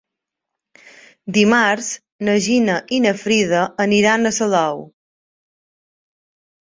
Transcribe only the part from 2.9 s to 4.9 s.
i na Frida aniran a Salou.